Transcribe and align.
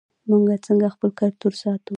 موږ 0.29 0.43
څنګه 0.65 0.87
خپل 0.95 1.09
کلتور 1.19 1.53
ساتو؟ 1.61 1.89